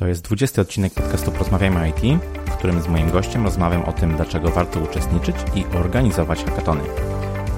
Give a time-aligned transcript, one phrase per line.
[0.00, 4.16] To jest 20 odcinek podcastu Porozmawiajmy IT, w którym z moim gościem rozmawiam o tym,
[4.16, 6.82] dlaczego warto uczestniczyć i organizować hackatony.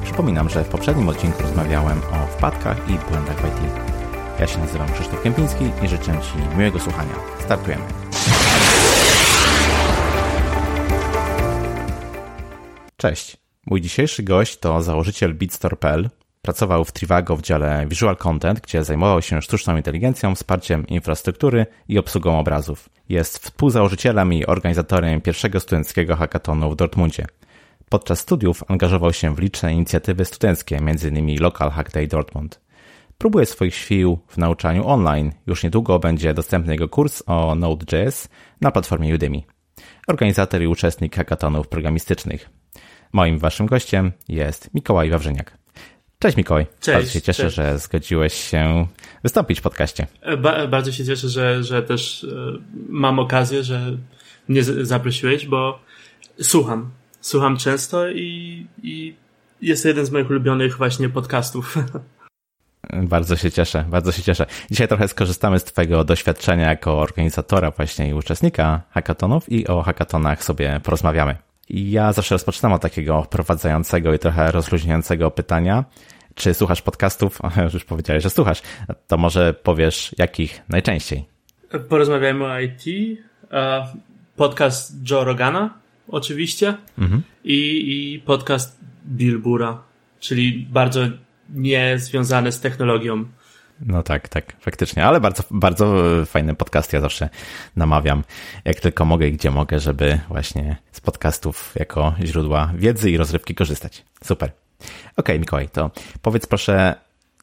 [0.04, 3.72] Przypominam, że w poprzednim odcinku rozmawiałem o wpadkach i błędach w IT.
[4.40, 7.14] Ja się nazywam Krzysztof Kępiński i życzę Ci miłego słuchania.
[7.40, 7.84] Startujemy.
[12.96, 13.36] Cześć.
[13.66, 16.10] Mój dzisiejszy gość to założyciel BeatStore.pl,
[16.42, 21.98] Pracował w Trivago w dziale Visual Content, gdzie zajmował się sztuczną inteligencją, wsparciem infrastruktury i
[21.98, 22.88] obsługą obrazów.
[23.08, 27.26] Jest współzałożycielem i organizatorem pierwszego studenckiego hackathonu w Dortmundzie.
[27.88, 31.40] Podczas studiów angażował się w liczne inicjatywy studenckie, m.in.
[31.40, 32.60] Local Hack Day Dortmund.
[33.18, 35.32] Próbuje swoich sił w nauczaniu online.
[35.46, 38.28] Już niedługo będzie dostępny jego kurs o Node.js
[38.60, 39.42] na platformie Udemy.
[40.06, 42.50] Organizator i uczestnik hackathonów programistycznych.
[43.12, 45.61] Moim waszym gościem jest Mikołaj Wawrzyniak.
[46.22, 46.66] Cześć Mikołaj.
[46.80, 46.96] Cześć.
[46.96, 47.56] Bardzo się cieszę, cześć.
[47.56, 48.86] że zgodziłeś się
[49.22, 50.06] wystąpić w podcaście.
[50.20, 52.28] E, ba bardzo się cieszę, że, że też e,
[52.88, 53.96] mam okazję, że
[54.48, 55.78] mnie zaprosiłeś, bo
[56.40, 56.90] słucham.
[57.20, 59.14] Słucham często i, i
[59.62, 61.76] jest to jeden z moich ulubionych właśnie podcastów.
[62.92, 64.46] Bardzo się cieszę, bardzo się cieszę.
[64.70, 70.44] Dzisiaj trochę skorzystamy z Twojego doświadczenia jako organizatora właśnie i uczestnika hackathonów i o hackathonach
[70.44, 71.36] sobie porozmawiamy.
[71.70, 75.84] Ja zawsze rozpoczynam od takiego wprowadzającego i trochę rozluźniającego pytania.
[76.34, 77.38] Czy słuchasz podcastów?
[77.74, 78.62] Już powiedziałeś, że słuchasz.
[79.06, 81.24] To może powiesz, jakich najczęściej?
[81.88, 82.84] Porozmawiajmy o IT.
[84.36, 85.74] Podcast Joe Rogana,
[86.08, 86.74] oczywiście.
[86.98, 87.22] Mhm.
[87.44, 87.58] I,
[88.14, 89.82] I podcast Bill Bura,
[90.20, 91.00] czyli bardzo
[91.50, 93.24] niezwiązane z technologią.
[93.80, 95.94] No tak, tak, faktycznie, ale bardzo, bardzo
[96.26, 96.92] fajny podcast.
[96.92, 97.28] Ja zawsze
[97.76, 98.24] namawiam,
[98.64, 103.54] jak tylko mogę i gdzie mogę, żeby właśnie z podcastów jako źródła wiedzy i rozrywki
[103.54, 104.04] korzystać.
[104.24, 104.61] Super.
[105.16, 105.90] Okay, Mikołaj, to
[106.22, 106.94] powiedz proszę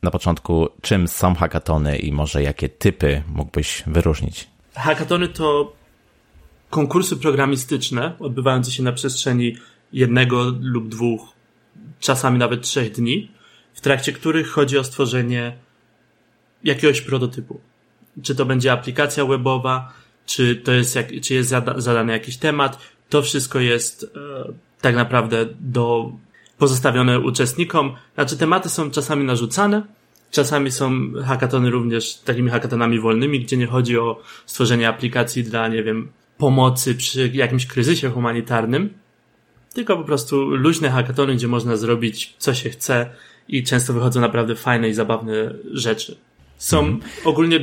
[0.04, 4.48] na początku, czym są hackatony i może jakie typy mógłbyś wyróżnić?
[4.76, 5.74] Hackatony to
[6.70, 9.58] konkursy programistyczne odbywające się na przestrzeni
[9.94, 11.34] jednego lub dwóch,
[12.00, 13.32] czasami nawet trzech dni,
[13.74, 15.58] w trakcie których chodzi o stworzenie
[16.64, 17.60] jakiegoś prototypu.
[18.24, 19.94] Czy to będzie aplikacja webowa,
[20.26, 22.80] czy to jest, jak, czy jest zada, zadany jakiś temat.
[23.10, 26.12] To wszystko jest e, tak naprawdę do
[26.60, 27.96] pozostawione uczestnikom.
[28.16, 29.82] Znaczy tematy są czasami narzucane,
[30.32, 35.84] czasami są hackatony również takimi hackatonami wolnymi, gdzie nie chodzi o stworzenie aplikacji dla, nie
[35.84, 38.94] wiem, pomocy przy jakimś kryzysie humanitarnym,
[39.74, 43.10] tylko po prostu luźne hackatony, gdzie można zrobić co się chce
[43.48, 46.18] i często wychodzą naprawdę fajne i zabawne rzeczy.
[46.58, 47.02] Są mhm.
[47.26, 47.60] ogólnie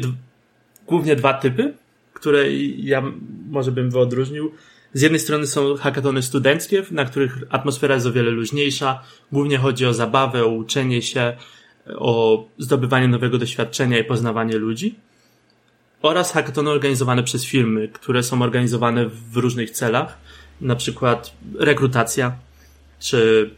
[0.86, 1.74] głównie dwa typy,
[2.12, 3.02] które ja
[3.50, 4.52] może bym wyodróżnił.
[4.96, 9.02] Z jednej strony są hackatony studenckie, na których atmosfera jest o wiele luźniejsza.
[9.32, 11.36] Głównie chodzi o zabawę, o uczenie się,
[11.96, 14.94] o zdobywanie nowego doświadczenia i poznawanie ludzi.
[16.02, 20.18] Oraz hackatony organizowane przez firmy, które są organizowane w różnych celach,
[20.60, 22.36] na przykład rekrutacja,
[23.00, 23.50] czy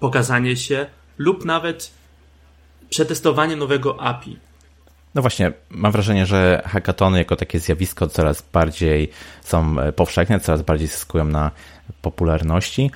[0.00, 0.86] pokazanie się,
[1.18, 1.90] lub nawet
[2.90, 4.36] przetestowanie nowego API.
[5.18, 9.10] No właśnie, mam wrażenie, że hackatony jako takie zjawisko coraz bardziej
[9.42, 11.50] są e, powszechne, coraz bardziej zyskują na
[12.02, 12.90] popularności.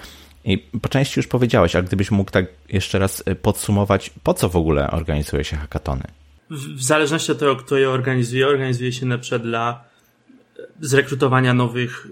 [0.45, 4.49] I po części już powiedziałeś, ale gdybyś mógł tak jeszcze raz e, podsumować, po co
[4.49, 6.03] w ogóle organizuje się hackatony?
[6.51, 9.85] W, zależności od tego, kto je organizuje, organizuje się na przykład dla
[10.59, 12.09] e, zrekrutowania nowych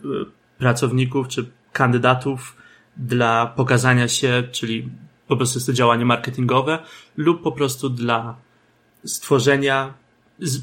[0.59, 2.56] pracowników czy kandydatów,
[2.97, 4.88] dla pokazania się, czyli
[5.28, 6.78] po prostu jest to działanie marketingowe,
[7.16, 8.37] lub po prostu dla
[9.04, 9.99] stworzenia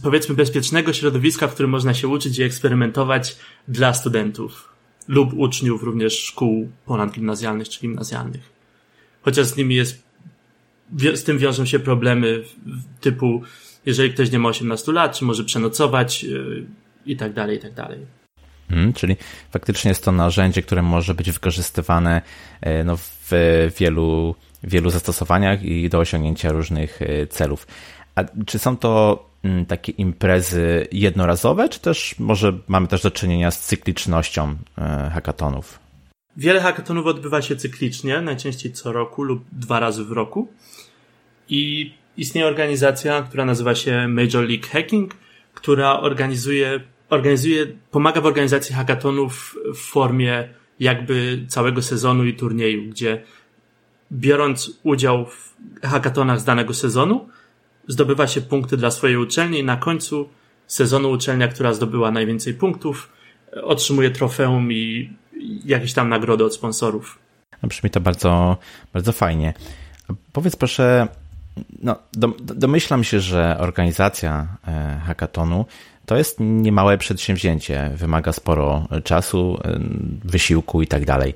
[0.04, 4.70] powiedzmy bezpiecznego środowiska, w którym można się uczyć i eksperymentować dla studentów
[5.08, 8.42] lub uczniów również szkół ponadgimnazjalnych czy gimnazjalnych.
[9.22, 10.04] Chociaż z nimi jest,
[11.16, 12.44] z tym wiążą się problemy
[13.02, 13.42] typu,
[13.86, 16.66] jeżeli ktoś nie ma 18 lat, czy może przenocować yy,
[17.06, 18.00] i tak dalej, i tak dalej.
[18.70, 19.16] Hmm, czyli
[19.52, 22.22] faktycznie jest to narzędzie, które może być wykorzystywane
[22.62, 23.32] e, no, w
[23.80, 27.68] wielu, wielu zastosowaniach i do osiągnięcia różnych e, celów.
[28.18, 33.52] A czy są to mm, takie imprezy jednorazowe, czy też może mamy też do czynienia
[33.52, 35.80] z cyklicznością e, hackatonów?
[36.38, 40.48] Wiele hackatonów odbywa się cyklicznie, najczęściej co roku lub dwa razy w roku.
[41.50, 45.16] I istnieje organizacja, która nazywa się Major League Hacking,
[45.54, 46.80] która organizuje,
[47.10, 50.50] organizuje, pomaga w organizacji hackatonów w formie
[50.80, 53.24] jakby całego sezonu i turnieju, gdzie
[54.12, 57.30] biorąc udział w hackatonach z danego sezonu,
[57.88, 60.30] zdobywa się punkty dla swojej uczelni i na końcu
[60.68, 63.10] sezonu uczelnia, która zdobyła najwięcej punktów,
[63.64, 65.14] otrzymuje trofeum i
[65.66, 67.20] jakieś tam nagrody od sponsorów.
[67.64, 68.58] No, brzmi to bardzo,
[68.94, 69.54] bardzo fajnie.
[70.34, 71.08] Powiedz proszę,
[71.82, 71.96] no,
[72.38, 75.66] domyślam się, że organizacja e, hackatonu
[76.06, 79.60] to jest niemałe przedsięwzięcie, wymaga sporo czasu,
[80.24, 81.34] wysiłku i tak dalej.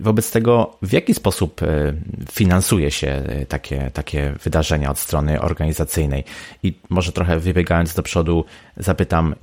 [0.00, 1.94] Wobec tego, w jaki sposób e,
[2.32, 6.24] finansuje się e, takie, takie wydarzenia od strony organizacyjnej?
[6.62, 8.44] I może trochę wybiegając do przodu,
[8.76, 9.34] zapytam,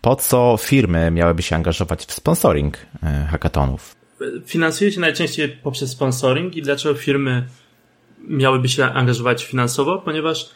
[0.00, 3.96] po co firmy miałyby się angażować w sponsoring e, hackathonów?
[4.46, 7.46] Finansuje się najczęściej poprzez sponsoring i dlaczego firmy
[8.28, 9.98] miałyby się angażować finansowo?
[9.98, 10.50] Ponieważ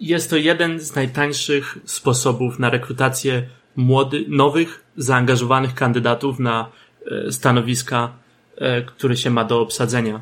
[0.00, 3.42] jest to jeden z najtańszych sposobów na rekrutację
[3.76, 6.85] młodych, nowych, zaangażowanych kandydatów na E,
[7.30, 8.12] stanowiska,
[8.56, 10.20] e, które się ma do obsadzenia,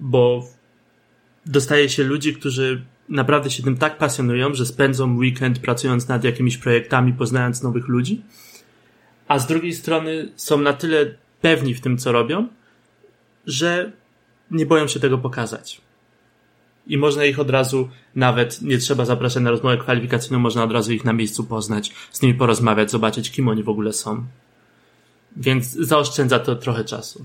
[0.00, 0.48] bo
[1.46, 6.56] dostaje się ludzi, którzy naprawdę się tym tak pasjonują, że spędzą weekend pracując nad jakimiś
[6.56, 8.22] projektami, poznając nowych ludzi,
[9.28, 12.48] a z drugiej strony są na tyle pewni w tym, co robią,
[13.46, 13.92] że
[14.50, 15.80] nie boją się tego pokazać.
[16.86, 20.92] I można ich od razu, nawet nie trzeba zapraszać na rozmowę kwalifikacyjną, można od razu
[20.92, 24.24] ich na miejscu poznać, z nimi porozmawiać, zobaczyć, kim oni w ogóle są.
[25.36, 27.24] Więc zaoszczędza to trochę czasu.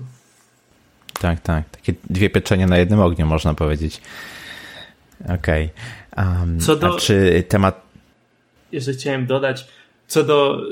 [1.20, 1.70] Tak, tak.
[1.70, 4.00] Takie dwie pieczenie na jednym ogniu, można powiedzieć.
[5.24, 5.70] Okej.
[6.12, 6.40] Okay.
[6.40, 6.96] Um, co do.
[6.96, 7.82] czy temat.
[8.72, 9.68] Jeszcze chciałem dodać,
[10.08, 10.62] co do.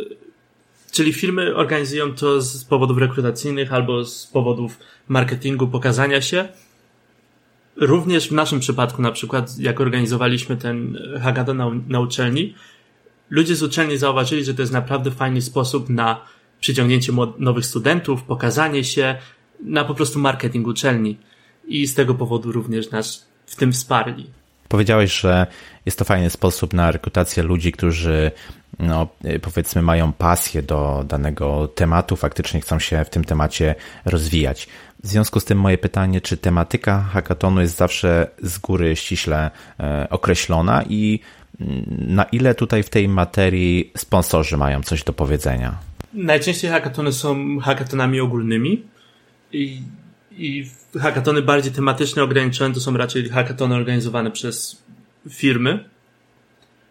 [0.92, 6.48] Czyli firmy organizują to z powodów rekrutacyjnych albo z powodów marketingu, pokazania się.
[7.76, 12.54] Również w naszym przypadku, na przykład, jak organizowaliśmy ten hackathon na, na uczelni,
[13.30, 16.20] ludzie z uczelni zauważyli, że to jest naprawdę fajny sposób na
[16.60, 19.16] przyciągnięcie nowych studentów, pokazanie się
[19.64, 21.16] na po prostu marketing uczelni.
[21.68, 24.30] I z tego powodu również nas w tym wsparli.
[24.68, 25.46] Powiedziałeś, że
[25.86, 28.30] jest to fajny sposób na rekrutację ludzi, którzy
[28.78, 29.08] no,
[29.42, 34.68] powiedzmy mają pasję do danego tematu, faktycznie chcą się w tym temacie rozwijać.
[35.04, 39.50] W związku z tym moje pytanie, czy tematyka hackathonu jest zawsze z góry ściśle
[39.80, 41.20] e, określona i
[41.60, 45.87] mm, na ile tutaj w tej materii sponsorzy mają coś do powiedzenia?
[46.14, 48.82] Najczęściej hackatony są hackatonami ogólnymi
[49.52, 49.82] i,
[50.30, 50.70] i
[51.00, 54.82] hackatony bardziej tematycznie ograniczone to są raczej hackatony organizowane przez
[55.30, 55.88] firmy.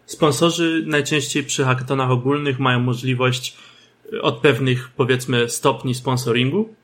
[0.06, 3.56] Sponsorzy najczęściej przy hackatonach ogólnych mają możliwość
[4.22, 6.74] od pewnych, powiedzmy, stopni sponsoringu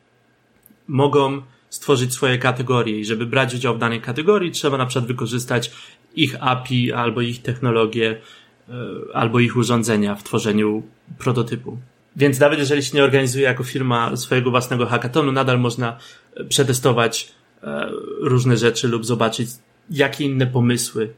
[0.88, 5.70] mogą stworzyć swoje kategorie i żeby brać udział w danej kategorii trzeba na przykład wykorzystać
[6.16, 8.20] ich API albo ich technologię
[8.68, 8.72] e,
[9.14, 10.82] albo ich urządzenia w tworzeniu
[11.18, 11.78] prototypu.
[12.16, 15.98] Więc nawet jeżeli się nie organizuje jako firma swojego własnego hackathonu, nadal można
[16.36, 17.32] e, przetestować
[17.62, 17.88] e,
[18.20, 19.48] różne rzeczy lub zobaczyć,
[19.90, 21.14] jakie inne pomysły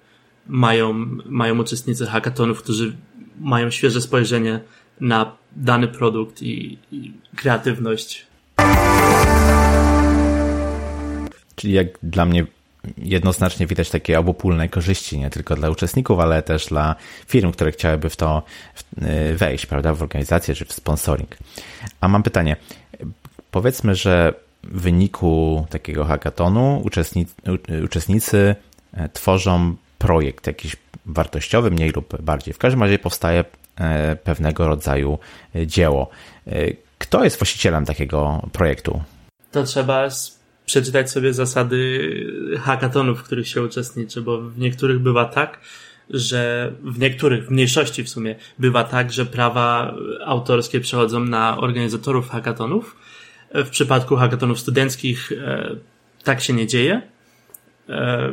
[0.47, 0.93] mają,
[1.27, 2.97] mają uczestnicy hackathonów, którzy
[3.41, 4.61] mają świeże spojrzenie
[5.01, 8.27] na dany produkt i, i kreatywność.
[11.55, 12.47] Czyli jak dla mnie
[12.99, 16.95] jednoznacznie widać takie obopólne korzyści, nie tylko dla uczestników, ale też dla
[17.27, 18.43] firm, które chciałyby w to
[19.31, 21.37] y, wejść, prawda, w organizację czy w sponsoring.
[22.01, 22.57] A mam pytanie.
[23.51, 24.35] Powiedzmy, że
[24.65, 27.35] w wyniku takiego hackathonu uczestnicy,
[27.85, 28.57] uczestnicy
[28.95, 32.55] e, tworzą projekt jakiś wartościowy, mniej lub bardziej.
[32.55, 33.45] W każdym razie powstaje
[33.77, 35.19] e, pewnego rodzaju
[35.55, 36.11] e, dzieło.
[36.99, 39.03] Kto jest właścicielem takiego projektu?
[39.53, 40.11] To trzeba
[40.67, 42.11] przeczytać sobie zasady
[42.61, 45.61] hackathonów, w których się uczestniczy, bo w niektórych bywa tak,
[46.11, 52.31] że w niektórych, w mniejszości w sumie, bywa tak, że prawa autorskie przechodzą na organizatorów
[52.31, 52.97] hackathonów.
[53.55, 55.77] W przypadku hackathonów studenckich e,
[56.25, 57.03] tak się nie dzieje.
[57.89, 58.33] E,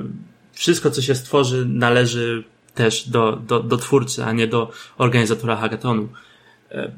[0.54, 2.44] wszystko, co się stworzy, należy
[2.76, 6.10] też do, do, do twórcy, a nie do organizatora hackathonu.
[6.72, 6.92] E,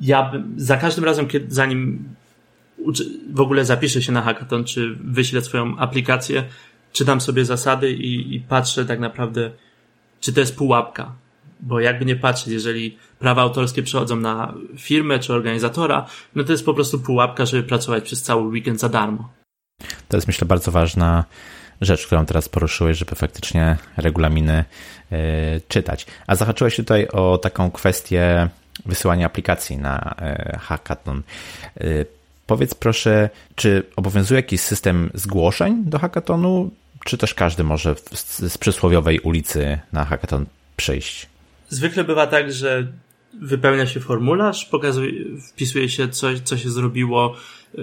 [0.00, 2.04] ja za każdym razem, kiedy, zanim
[3.32, 6.44] w ogóle zapiszę się na hackathon, czy wyślę swoją aplikację,
[6.92, 9.50] czytam sobie zasady i, i patrzę tak naprawdę,
[10.20, 11.12] czy to jest pułapka.
[11.60, 16.64] Bo jakby nie patrzeć, jeżeli prawa autorskie przechodzą na firmę czy organizatora, no to jest
[16.64, 19.32] po prostu pułapka, żeby pracować przez cały weekend za darmo.
[20.08, 21.24] To jest myślę bardzo ważna
[21.80, 24.64] rzecz, którą teraz poruszyłeś, żeby faktycznie regulaminy
[25.10, 25.18] yy,
[25.68, 26.06] czytać.
[26.26, 28.48] A zahaczyłeś tutaj o taką kwestię
[28.86, 31.22] wysyłania aplikacji na yy, hackathon.
[32.48, 36.70] Powiedz proszę, czy obowiązuje jakiś system zgłoszeń do hackathonu,
[37.04, 41.26] czy też każdy może z, przysłowiowej ulicy na hackathon przyjść?
[41.68, 42.86] Zwykle bywa tak, że
[43.40, 45.12] wypełnia się formularz, pokazuje,
[45.48, 47.34] wpisuje się coś, co się zrobiło,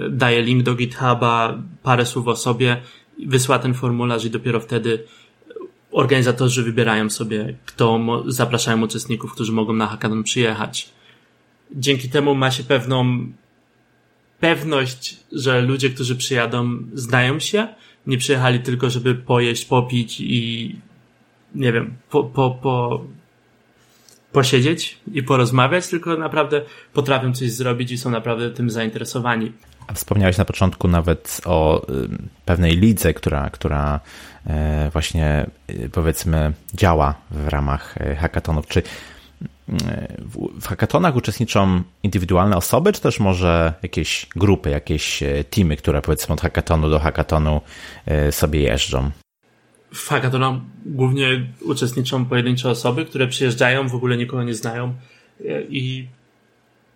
[0.10, 2.82] daje link do GitHuba, parę słów o sobie,
[3.26, 5.04] wysyła ten formularz i dopiero wtedy
[5.92, 10.90] organizatorzy wybierają sobie, kto zapraszają uczestników, którzy mogą na hackathon przyjechać.
[11.72, 13.28] Dzięki temu ma się pewną
[14.40, 17.68] pewność, że ludzie, którzy przyjadą, znają się,
[18.08, 20.76] nie przyjechali tylko, żeby pojeść, popić i
[21.56, 23.02] nie wiem, po, po, po
[24.32, 26.62] posiedzieć i porozmawiać, tylko naprawdę
[26.94, 29.52] potrafią coś zrobić i są naprawdę tym zainteresowani.
[29.94, 32.08] Wspomniałeś na początku nawet o y,
[32.46, 34.00] pewnej lidze, która, która
[34.48, 38.68] e, właśnie y, powiedzmy działa w ramach e, hackathonów.
[38.68, 38.84] Czy
[40.62, 46.34] w hackathonach uczestniczą indywidualne osoby, czy też może jakieś grupy, jakieś e, teamy, które powiedzmy
[46.34, 47.62] od hackathonu do hackathonu
[48.32, 49.12] sobie jeżdżą?
[49.94, 50.54] W hackathonach
[50.86, 54.94] głównie uczestniczą pojedyncze osoby, które przyjeżdżają, w ogóle nikogo nie znają
[55.70, 56.08] i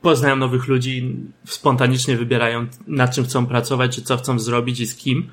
[0.01, 4.95] poznają nowych ludzi, spontanicznie wybierają na czym chcą pracować, czy co chcą zrobić i z
[4.95, 5.29] kim.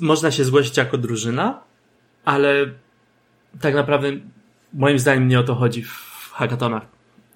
[0.00, 1.60] Można się zgłosić jako drużyna,
[2.24, 2.66] ale
[3.60, 4.12] tak naprawdę
[4.74, 6.82] moim zdaniem nie o to chodzi w hackathonach.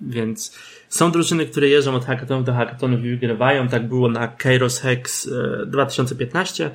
[0.00, 3.68] Więc są drużyny, które jeżdżą od hackathonów do hackathonów i wygrywają.
[3.68, 5.30] Tak było na Kairos Hex
[5.66, 6.70] 2015 e,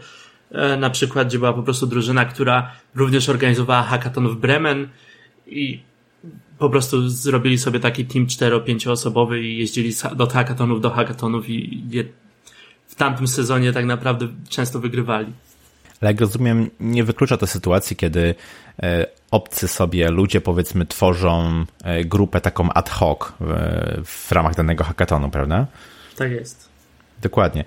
[0.51, 4.89] e, na przykład, gdzie była po prostu drużyna, która również organizowała hackathon w Bremen
[5.47, 5.79] i
[6.57, 11.83] po prostu zrobili sobie taki team 4-5 osobowy i jeździli do hackathonów, do hackathonów i
[12.87, 15.33] w tamtym sezonie tak naprawdę często wygrywali.
[16.01, 18.35] Ale jak rozumiem, nie wyklucza to sytuacji, kiedy
[19.31, 23.19] obcy sobie ludzie, powiedzmy, tworzą e, grupę taką ad hoc
[24.05, 25.67] w ramach danego hackathonu, prawda?
[26.17, 26.69] Tak jest.
[27.21, 27.63] Dokładnie.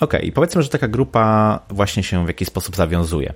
[0.00, 0.32] Okej, okay.
[0.32, 3.34] powiedzmy, że taka grupa właśnie się w jakiś sposób zawiązuje.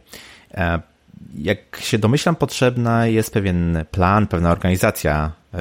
[1.35, 5.61] Jak się domyślam, potrzebna jest pewien plan, pewna organizacja, e,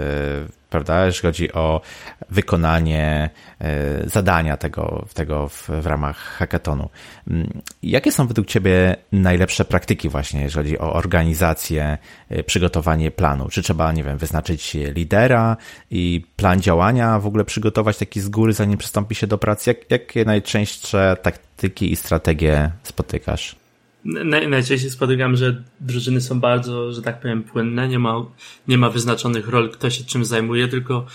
[0.69, 1.81] prawda, jeśli chodzi o
[2.29, 3.29] wykonanie
[3.61, 6.89] e, zadania tego, tego w, w ramach hackathonu.
[7.27, 11.97] Mm, jakie są według Ciebie najlepsze praktyki właśnie, jeżeli chodzi o organizację,
[12.29, 13.49] e, przygotowanie planu?
[13.49, 15.57] Czy trzeba, nie wiem, wyznaczyć lidera
[15.91, 19.69] i plan działania w ogóle przygotować taki z góry, zanim przystąpi się do pracy?
[19.69, 23.58] Jak, jakie najczęstsze taktyki i strategie spotykasz?
[24.05, 28.25] Najczęściej spotykam, że drużyny są bardzo, że tak powiem, płynne, nie ma,
[28.67, 31.05] nie ma wyznaczonych rol, kto się czym zajmuje, tylko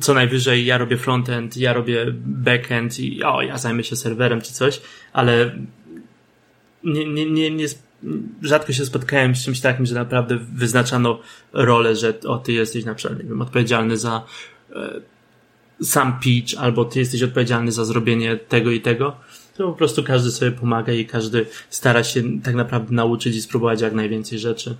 [0.00, 4.52] co najwyżej ja robię frontend, ja robię backend i o, ja zajmę się serwerem czy
[4.52, 4.80] coś,
[5.12, 5.58] ale
[6.84, 7.66] nie, nie, nie, nie,
[8.42, 11.20] rzadko się spotkałem z czymś takim, że naprawdę wyznaczano
[11.52, 14.24] rolę, że o, ty jesteś na przykład, nie wiem, odpowiedzialny za
[14.72, 15.00] e,
[15.82, 19.16] sam pitch, albo ty jesteś odpowiedzialny za zrobienie tego i tego
[19.58, 23.80] to po prostu każdy sobie pomaga i każdy stara się tak naprawdę nauczyć i spróbować
[23.80, 24.76] jak najwięcej rzeczy.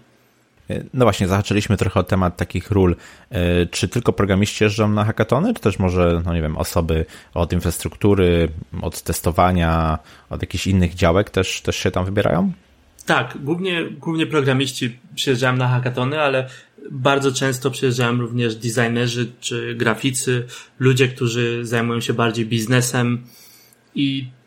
[0.95, 2.97] No właśnie, zahaczyliśmy trochę o temat takich ról.
[3.31, 7.05] E, czy tylko programiści jeżdżą na hackatony, czy też może, no nie wiem, osoby
[7.35, 8.49] od infrastruktury,
[8.83, 9.99] od testowania,
[10.31, 12.53] od jakichś innych działek też, też się tam wybierają?
[13.07, 16.49] Tak, głównie, głównie programiści przyjeżdżają na hackatony, ale
[16.91, 20.47] bardzo często przyjeżdżają również designerzy czy graficy,
[20.79, 23.25] ludzie, którzy zajmują się bardziej biznesem
[23.95, 24.38] i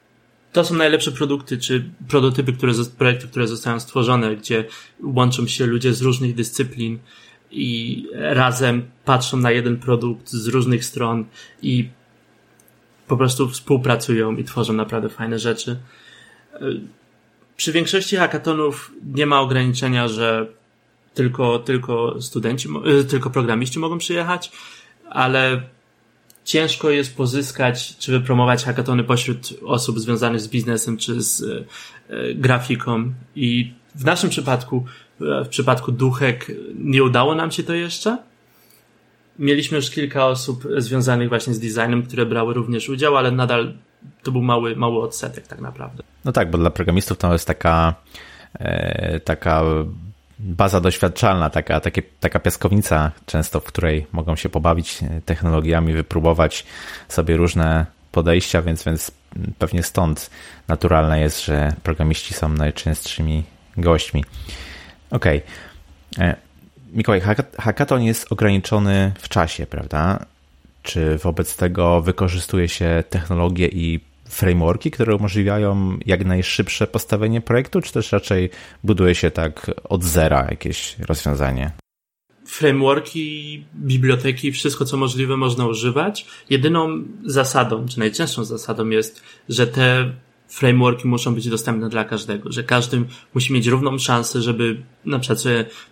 [0.52, 4.66] to są najlepsze produkty, czy prototypy, które, projekty, które zostają stworzone, gdzie
[5.04, 7.00] łączą się ludzie z różnych dyscyplin
[7.52, 11.26] i razem patrzą na jeden produkt z różnych stron
[11.62, 11.90] i
[13.08, 15.80] po prostu współpracują i tworzą naprawdę fajne rzeczy.
[17.58, 20.48] Przy większości hackathonów nie ma ograniczenia, że
[21.14, 22.70] tylko, tylko studenci,
[23.10, 24.52] tylko programiści mogą przyjechać,
[25.10, 25.62] ale
[26.44, 33.14] ciężko jest pozyskać czy wypromować hackatony pośród osób związanych z biznesem czy z e, grafiką.
[33.36, 34.86] I w naszym przypadku,
[35.20, 38.18] w przypadku Duchek, nie udało nam się to jeszcze.
[39.40, 43.74] Mieliśmy już kilka osób związanych właśnie z designem, które brały również udział, ale nadal
[44.24, 46.04] to był mały, mały odsetek tak naprawdę.
[46.26, 47.96] No tak, bo dla programistów to jest taka,
[48.54, 49.64] e, taka
[50.44, 56.66] baza doświadczalna, taka, takie, taka piaskownica często, w której mogą się pobawić technologiami, wypróbować
[57.08, 59.12] sobie różne podejścia, więc, więc
[59.60, 60.30] pewnie stąd
[60.68, 63.44] naturalne jest, że programiści są najczęstszymi
[63.78, 64.26] gośćmi.
[65.12, 65.42] Okej.
[66.16, 66.36] Okay.
[66.94, 67.22] Mikołaj,
[67.60, 70.26] hackathon jest ograniczony w czasie, prawda?
[70.84, 74.00] Czy wobec tego wykorzystuje się technologię i
[74.32, 78.50] frameworki, które umożliwiają jak najszybsze postawienie projektu, czy też raczej
[78.84, 81.72] buduje się tak od zera jakieś rozwiązanie?
[82.46, 86.26] Frameworki, biblioteki, wszystko co możliwe można używać.
[86.50, 90.14] Jedyną zasadą, czy najczęstszą zasadą jest, że te
[90.48, 95.44] frameworki muszą być dostępne dla każdego, że każdy musi mieć równą szansę, żeby na przykład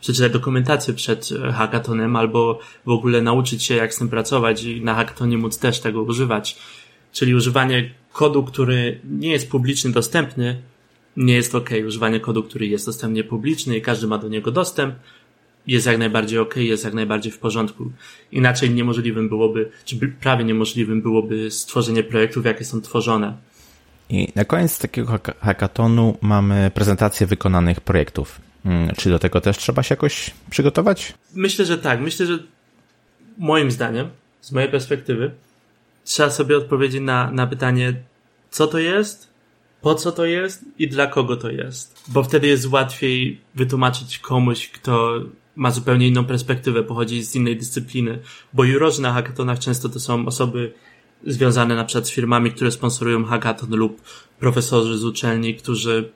[0.01, 4.96] przeczytać dokumentację przed hackatonem albo w ogóle nauczyć się jak z tym pracować i na
[4.96, 6.58] hackatonie móc też tego używać.
[7.12, 10.62] Czyli używanie kodu, który nie jest publicznie dostępny,
[11.18, 11.70] nie jest ok.
[11.88, 14.96] Używanie kodu, który jest dostępnie publiczny i każdy ma do niego dostęp,
[15.68, 17.92] jest jak najbardziej ok, jest jak najbardziej w porządku.
[18.32, 23.38] Inaczej niemożliwym byłoby, czy prawie niemożliwym byłoby stworzenie projektów, jakie są tworzone.
[24.10, 28.42] I na koniec takiego hackathonu mamy prezentację wykonanych projektów.
[28.63, 31.13] Hmm, czy do tego też trzeba się jakoś przygotować?
[31.34, 32.01] Myślę, że tak.
[32.01, 32.39] Myślę, że
[33.38, 34.10] moim zdaniem,
[34.42, 35.32] z mojej perspektywy,
[36.03, 38.03] trzeba sobie odpowiedzieć na, na pytanie,
[38.50, 39.29] co to jest,
[39.82, 42.03] po co to jest i dla kogo to jest.
[42.08, 45.20] Bo wtedy jest łatwiej wytłumaczyć komuś, kto
[45.56, 48.20] ma zupełnie inną perspektywę, pochodzi z innej dyscypliny.
[48.53, 50.74] Bo jurorzy na hackathonach często to są osoby
[51.27, 54.01] związane na przykład z firmami, które sponsorują hackathon lub
[54.39, 56.12] profesorzy z uczelni, którzy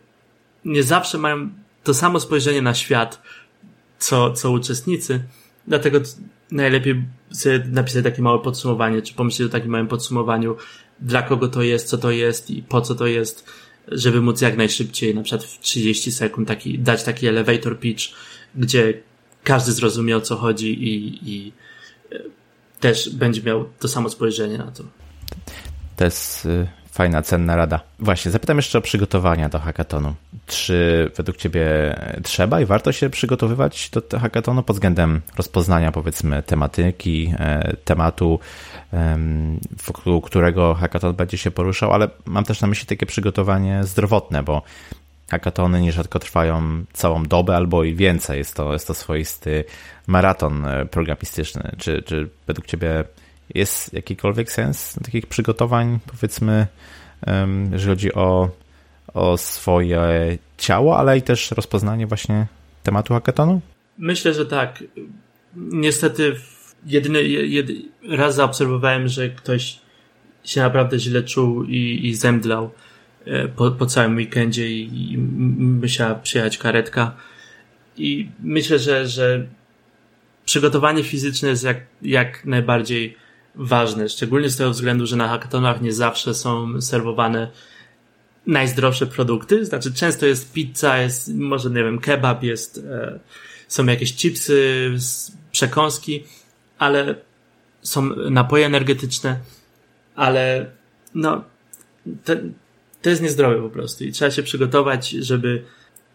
[0.65, 1.49] nie zawsze mają
[1.83, 3.21] to samo spojrzenie na świat,
[3.99, 5.23] co, co uczestnicy.
[5.67, 5.99] Dlatego
[6.51, 10.55] najlepiej sobie napisać takie małe podsumowanie, czy pomyśleć o takim małym podsumowaniu,
[10.99, 13.49] dla kogo to jest, co to jest i po co to jest,
[13.87, 18.03] żeby móc jak najszybciej, na przykład w 30 sekund, taki, dać taki elevator pitch,
[18.55, 18.93] gdzie
[19.43, 21.51] każdy zrozumie o co chodzi i, i
[22.11, 22.19] e,
[22.79, 24.83] też będzie miał to samo spojrzenie na to.
[25.95, 27.79] To jest y, fajna, cenna rada.
[27.99, 30.13] Właśnie, zapytam jeszcze o przygotowania do hackathonu.
[30.45, 31.65] Czy według Ciebie
[32.23, 38.39] trzeba i warto się przygotowywać do hackathonu pod względem rozpoznania, powiedzmy, tematyki, e, tematu,
[39.87, 44.61] wokół którego hackathon będzie się poruszał, ale mam też na myśli takie przygotowanie zdrowotne, bo
[45.31, 48.37] hackathony nierzadko trwają całą dobę albo i więcej.
[48.37, 49.63] Jest to, jest to swoisty
[50.07, 51.75] maraton e, programistyczny.
[51.77, 53.03] Czy, czy według Ciebie
[53.49, 56.67] jest jakikolwiek sens takich przygotowań, powiedzmy,
[57.71, 58.49] jeżeli chodzi o,
[59.13, 62.47] o swoje ciało, ale i też rozpoznanie właśnie
[62.83, 63.61] tematu hackathonu?
[63.97, 64.83] Myślę, że tak.
[65.55, 66.35] Niestety
[66.85, 69.79] jedyny, jedy, raz zaobserwowałem, że ktoś
[70.43, 72.71] się naprawdę źle czuł i, i zemdlał
[73.25, 77.15] e, po, po całym weekendzie i, i musiała przyjechać karetka.
[77.97, 79.47] I myślę, że, że
[80.45, 83.17] przygotowanie fizyczne jest jak, jak najbardziej
[83.55, 87.51] ważne, szczególnie z tego względu, że na hackathonach nie zawsze są serwowane
[88.47, 93.19] najzdrowsze produkty, znaczy często jest pizza, jest może nie wiem, kebab, jest, e,
[93.67, 94.91] są jakieś chipsy,
[95.51, 96.23] przekąski,
[96.77, 97.15] ale
[97.81, 99.39] są napoje energetyczne,
[100.15, 100.71] ale
[101.15, 101.43] no,
[102.23, 102.33] to,
[103.01, 105.63] to jest niezdrowe po prostu i trzeba się przygotować, żeby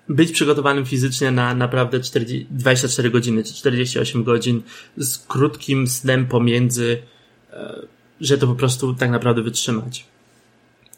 [0.09, 4.63] być przygotowanym fizycznie na naprawdę 40, 24 godziny czy 48 godzin
[4.97, 7.03] z krótkim snem pomiędzy
[8.21, 10.05] że to po prostu tak naprawdę wytrzymać.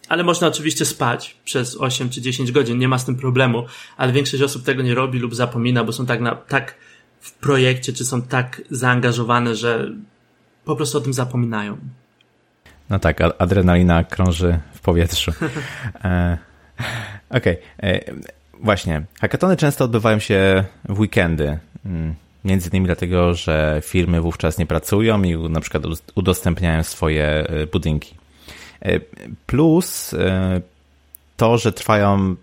[0.09, 4.13] Ale można oczywiście spać przez 8 czy 10 godzin, nie ma z tym problemu, ale
[4.13, 6.75] większość osób tego nie robi lub zapomina, bo są tak, na, tak
[7.21, 9.91] w projekcie, czy są tak zaangażowane, że
[10.65, 11.77] po prostu o tym zapominają.
[12.91, 15.33] No tak, adrenalina krąży w powietrzu.
[16.05, 16.39] e,
[17.31, 17.91] Okej, okay.
[17.91, 18.01] E,
[18.61, 19.03] właśnie.
[19.21, 21.59] Hackatony często odbywają się w weekendy.
[22.45, 25.83] Między innymi dlatego, że firmy wówczas nie pracują i na przykład
[26.15, 28.15] udostępniają swoje e, budynki.
[28.83, 29.01] E,
[29.47, 30.61] plus e,
[31.37, 32.37] to, że trwają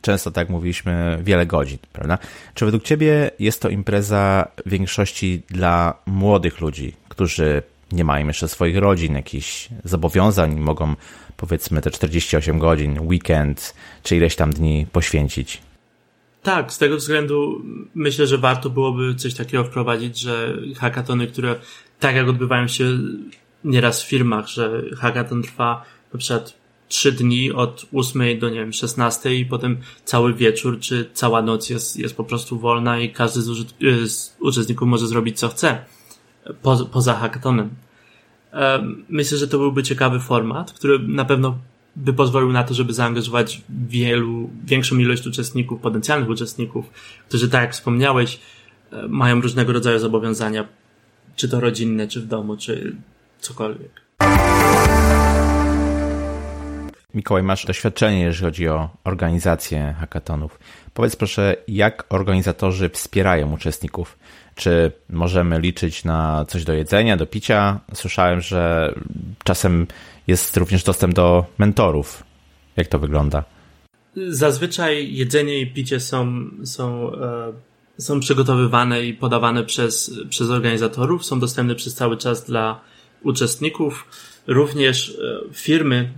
[0.00, 2.18] często, tak mówiliśmy, wiele godzin, prawda?
[2.54, 8.48] Czy według Ciebie jest to impreza w większości dla młodych ludzi, którzy nie mają jeszcze
[8.48, 10.94] swoich rodzin, jakichś zobowiązań, mogą
[11.36, 15.62] powiedzmy te 48 godzin, weekend czy ileś tam dni poświęcić?
[16.42, 17.62] Tak, z tego względu
[17.94, 21.56] myślę, że warto byłoby coś takiego wprowadzić, że hackatony, które
[21.98, 22.84] tak jak odbywają się
[23.64, 28.72] nieraz w firmach, że hackathon trwa na przykład trzy dni od 8 do nie wiem
[28.72, 33.40] 16 i potem cały wieczór czy cała noc jest, jest po prostu wolna i każdy
[33.42, 33.74] z,
[34.10, 35.84] z uczestników może zrobić co chce
[36.62, 37.70] po, poza hackatonem.
[39.08, 41.58] Myślę, że to byłby ciekawy format, który na pewno
[41.96, 46.90] by pozwolił na to, żeby zaangażować wielu, większą ilość uczestników, potencjalnych uczestników,
[47.28, 48.40] którzy, tak jak wspomniałeś,
[48.92, 50.68] e, mają różnego rodzaju zobowiązania,
[51.36, 52.96] czy to rodzinne, czy w domu, czy
[53.40, 54.00] cokolwiek.
[57.14, 60.58] Mikołaj, masz doświadczenie, jeżeli chodzi o organizację hackathonów.
[60.94, 64.18] Powiedz proszę, jak organizatorzy wspierają uczestników?
[64.54, 67.80] Czy możemy liczyć na coś do jedzenia, do picia?
[67.94, 68.94] Słyszałem, że
[69.44, 69.86] czasem
[70.30, 72.22] jest również dostęp do mentorów.
[72.76, 73.44] Jak to wygląda?
[74.28, 77.52] Zazwyczaj jedzenie i picie są, są, e,
[77.98, 82.80] są przygotowywane i podawane przez, przez organizatorów, są dostępne przez cały czas dla
[83.22, 84.06] uczestników.
[84.46, 86.12] Również e, firmy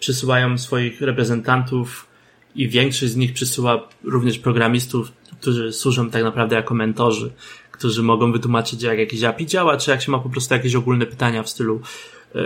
[0.00, 2.06] przysyłają swoich reprezentantów
[2.54, 7.30] i większość z nich przysyła również programistów, którzy służą tak naprawdę jako mentorzy,
[7.70, 11.06] którzy mogą wytłumaczyć, jak jakiś API działa, czy jak się ma po prostu jakieś ogólne
[11.06, 11.80] pytania w stylu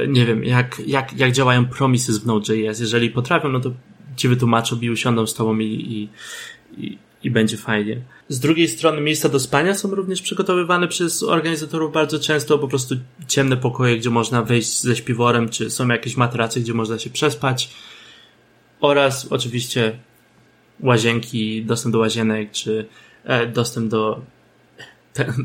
[0.08, 2.80] nie wiem, jak, jak, jak działają promises w Node.js.
[2.80, 3.72] Jeżeli potrafią, no to
[4.16, 6.08] ci wytłumaczą i usiądą z tobą i, i,
[6.84, 8.00] i, i będzie fajnie.
[8.28, 12.94] Z drugiej strony miejsca do spania są również przygotowywane przez organizatorów bardzo często, po prostu
[13.28, 17.70] ciemne pokoje, gdzie można wejść ze śpiworem, czy są jakieś matrace, gdzie można się przespać.
[18.80, 19.98] Oraz oczywiście
[20.80, 22.86] łazienki, dostęp do łazienek, czy
[23.24, 24.20] e, dostęp do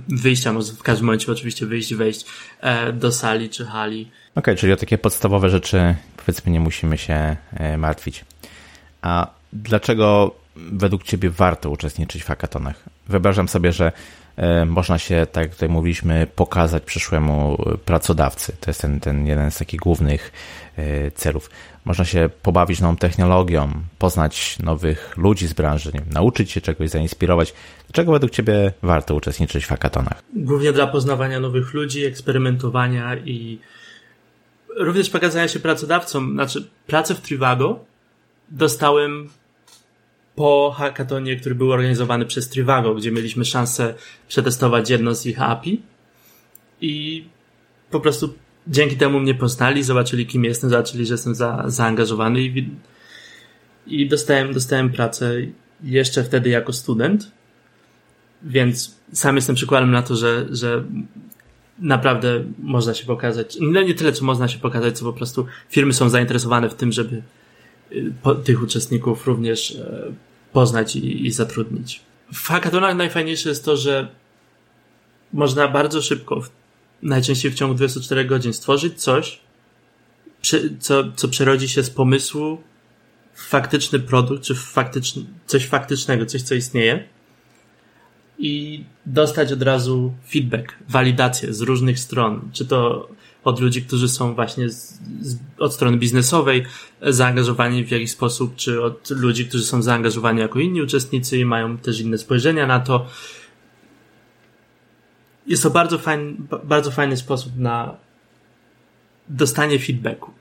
[0.10, 2.26] wyjścia, może w każdym momencie oczywiście wyjść, wejść
[2.62, 4.02] e, do sali czy hali.
[4.02, 8.26] Okej, okay, czyli o takie podstawowe rzeczy powiedzmy nie musimy się e, martwić.
[9.02, 12.84] A dlaczego według Ciebie warto uczestniczyć w hackathonach?
[13.08, 13.92] Wyobrażam sobie, że
[14.36, 18.54] e, można się, tak jak tutaj mówiliśmy, pokazać przyszłemu pracodawcy.
[18.60, 20.32] To jest ten, ten jeden z takich głównych
[21.16, 21.50] celów.
[21.88, 27.54] Można się pobawić nową technologią, poznać nowych ludzi z branży, wiem, nauczyć się czegoś, zainspirować.
[27.88, 30.24] Dlaczego według Ciebie warto uczestniczyć w hackathonach?
[30.34, 33.60] Głównie dla poznawania nowych ludzi, eksperymentowania i
[34.78, 36.34] również pokazania się pracodawcom.
[36.34, 37.80] Znaczy, pracę w Trivago
[38.50, 39.30] dostałem
[40.36, 43.94] po hackatonie, który był organizowany przez Trivago, gdzie mieliśmy szansę
[44.28, 45.82] przetestować jedno z ich API
[46.82, 47.26] i
[47.92, 48.34] po prostu
[48.70, 52.70] dzięki temu mnie poznali, zobaczyli kim jestem, zobaczyli, że jestem za, zaangażowany i,
[53.88, 55.36] i dostałem, dostałem pracę
[55.84, 57.32] jeszcze wtedy jako student,
[58.44, 60.84] więc sam jestem przykładem na to, że, że
[61.80, 63.58] naprawdę można się pokazać.
[63.62, 66.92] No nie tyle, co można się pokazać, co po prostu firmy są zainteresowane w tym,
[66.92, 67.22] żeby
[67.92, 70.04] y, tych uczestników również e,
[70.54, 72.02] poznać i, i zatrudnić.
[72.34, 74.08] W hackathonach najfajniejsze jest to, że
[75.34, 76.42] można bardzo szybko,
[77.02, 79.40] najczęściej w ciągu 24 godzin, stworzyć coś,
[80.80, 82.62] co, co przerodzi się z pomysłu
[83.34, 87.08] w faktyczny produkt, czy w faktyczny, coś faktycznego, coś, co istnieje
[88.40, 93.10] i dostać od razu feedback, walidację z różnych stron, czy to
[93.44, 96.66] od ludzi, którzy są właśnie z, z, od strony biznesowej
[97.02, 101.78] zaangażowani w jakiś sposób, czy od ludzi, którzy są zaangażowani jako inni uczestnicy i mają
[101.78, 103.06] też inne spojrzenia na to.
[105.48, 107.96] Jest to bardzo fajny, bardzo fajny sposób na
[109.30, 110.32] dostanie feedbacku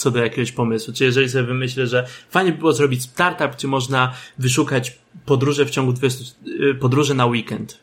[0.00, 0.94] co do jakiegoś pomysłu.
[0.94, 5.70] Czy jeżeli sobie wymyślę, że fajnie by było zrobić startup, gdzie można wyszukać podróże w
[5.70, 6.34] ciągu 20,
[6.70, 7.78] y, podróże na weekend.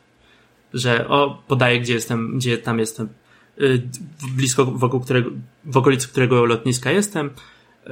[0.74, 3.08] Że o, podaję, gdzie jestem, gdzie tam jestem,
[3.60, 3.82] y,
[4.36, 5.30] blisko wokół którego,
[5.64, 7.30] w okolicy którego lotniska jestem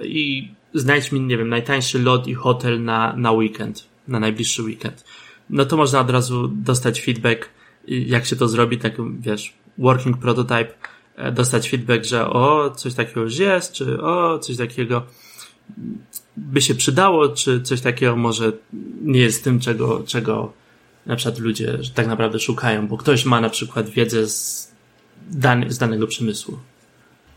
[0.03, 5.05] i znajdź mi, nie wiem, najtańszy lot i hotel na, na weekend, na najbliższy weekend.
[5.51, 7.49] No to można od razu dostać feedback,
[7.89, 10.75] jak się to zrobi, tak, wiesz, working prototype,
[11.17, 15.03] E, dostać feedback, że o, coś takiego już jest, czy o, coś takiego
[16.37, 18.53] by się przydało, czy coś takiego może
[19.03, 20.53] nie jest tym, czego, czego
[21.07, 24.73] na przykład ludzie tak naprawdę szukają, bo ktoś ma na przykład wiedzę z,
[25.31, 26.59] dany, z danego przemysłu.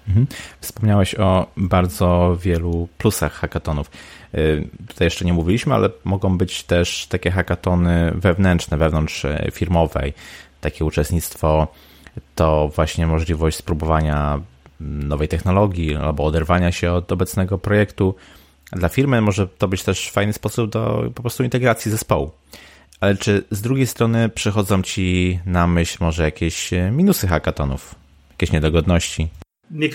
[0.07, 0.27] Mhm.
[0.61, 3.91] Wspomniałeś o bardzo wielu plusach hackathonów.
[4.33, 4.39] E,
[4.87, 10.13] tutaj jeszcze nie mówiliśmy, ale mogą być też takie hackatony wewnętrzne, wewnątrz e, firmowej,
[10.61, 11.67] takie uczestnictwo
[12.35, 14.39] to właśnie możliwość spróbowania
[14.79, 18.15] nowej technologii albo oderwania się od obecnego projektu.
[18.71, 22.31] Dla firmy może to być też fajny sposób do po prostu integracji zespołu.
[22.99, 27.95] Ale czy z drugiej strony przychodzą ci na myśl może jakieś minusy hackathonów,
[28.31, 29.27] jakieś niedogodności?
[29.71, 29.89] Nie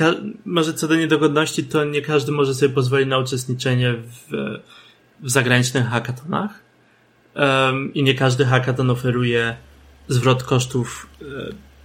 [0.44, 4.58] może co do niedogodności, to nie każdy może sobie pozwolić na uczestniczenie w,
[5.20, 6.50] w zagranicznych hackathonach.
[7.34, 9.56] Um, I nie każdy hackathon oferuje
[10.08, 11.06] zwrot kosztów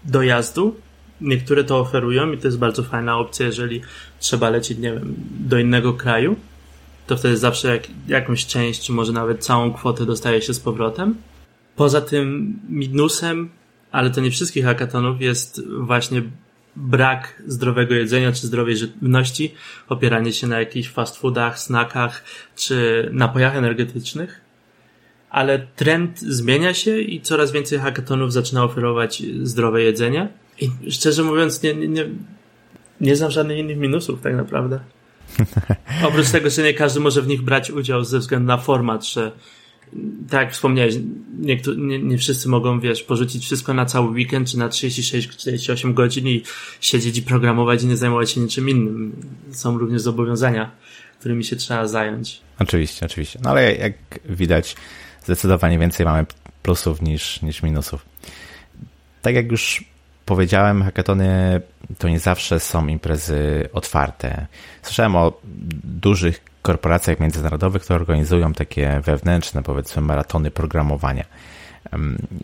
[0.06, 0.76] dojazdu.
[1.22, 3.82] Niektóre to oferują i to jest bardzo fajna opcja, jeżeli
[4.20, 6.36] trzeba lecieć, nie wiem, do innego kraju,
[7.08, 11.16] to wtedy zawsze jak, jakąś część, czy może nawet całą kwotę dostaje się z powrotem.
[11.76, 13.50] Poza tym minusem,
[13.92, 16.24] ale to nie wszystkich hackathonów, jest właśnie
[16.76, 19.54] brak zdrowego jedzenia czy zdrowej żywności,
[19.90, 22.24] opieranie się na jakichś fast foodach, snackach
[22.56, 24.50] czy napojach energetycznych
[25.30, 30.28] ale trend zmienia się i coraz więcej hackathonów zaczyna oferować zdrowe jedzenie.
[30.60, 32.06] I szczerze mówiąc, nie, nie, nie,
[33.02, 34.80] nie znam żadnych innych minusów tak naprawdę.
[36.08, 39.32] Oprócz tego, że nie każdy może w nich brać udział ze względu na format, że
[40.30, 40.96] tak jak wspomniałeś,
[41.40, 41.60] nie,
[42.00, 46.44] nie, wszyscy mogą, wiesz, porzucić wszystko na cały weekend, czy na 36-48 godzin i
[46.82, 49.16] siedzieć i programować i nie zajmować się niczym innym.
[49.52, 50.72] Są również zobowiązania,
[51.20, 52.42] którymi się trzeba zająć.
[52.60, 53.40] Oczywiście, oczywiście.
[53.44, 53.94] No ale jak
[54.30, 54.76] widać,
[55.24, 56.26] zdecydowanie więcej mamy
[56.64, 58.06] plusów niż, niż minusów.
[59.22, 59.84] Tak jak już
[60.30, 61.62] powiedziałem, hackatony
[61.98, 64.48] to nie zawsze są imprezy otwarte.
[64.82, 65.42] Słyszałem o
[65.84, 71.26] dużych korporacjach międzynarodowych, które organizują takie wewnętrzne, powiedzmy, maratony programowania.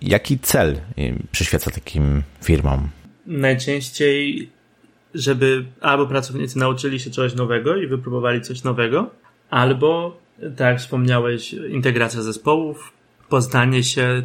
[0.02, 0.78] Jaki cel
[1.32, 2.90] przyświeca takim firmom?
[3.26, 4.50] Najczęściej,
[5.14, 9.10] żeby albo pracownicy nauczyli się czegoś nowego i wypróbowali coś nowego,
[9.50, 12.94] albo tak jak wspomniałeś, integracja zespołów,
[13.30, 14.24] poznanie się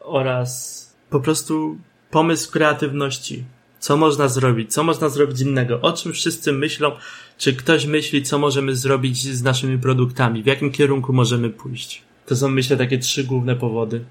[0.00, 1.78] oraz po prostu
[2.10, 3.44] pomysł kreatywności.
[3.78, 4.72] Co można zrobić?
[4.72, 5.80] Co można zrobić innego?
[5.80, 6.92] O czym wszyscy myślą?
[7.38, 10.42] Czy ktoś myśli, co możemy zrobić z naszymi produktami?
[10.42, 12.02] W jakim kierunku możemy pójść?
[12.26, 14.04] To są, myślę, takie trzy główne powody.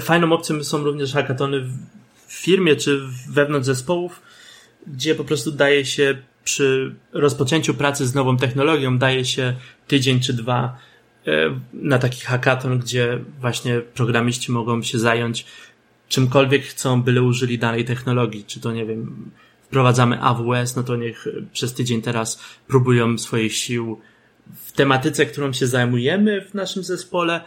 [0.00, 1.60] Fajną opcją są również hackatony
[2.26, 3.00] w firmie czy
[3.30, 4.22] wewnątrz zespołów,
[4.86, 9.54] gdzie po prostu daje się przy rozpoczęciu pracy z nową technologią, daje się
[9.86, 10.78] tydzień czy dwa
[11.26, 11.30] e,
[11.72, 15.46] na taki hackathon, gdzie właśnie programiści mogą się zająć
[16.08, 18.44] czymkolwiek chcą, byle użyli danej technologii.
[18.44, 19.30] Czy to, nie wiem,
[19.62, 24.00] wprowadzamy AWS, no to niech przez tydzień teraz próbują swoich sił
[24.64, 27.40] w tematyce, którą się zajmujemy w naszym zespole,